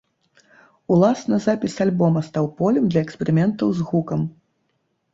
Уласна 0.95 1.39
запіс 1.47 1.77
альбома 1.87 2.25
стаў 2.31 2.51
полем 2.63 2.91
для 2.97 3.01
эксперыментаў 3.05 3.67
з 3.79 3.91
гукам. 3.93 4.21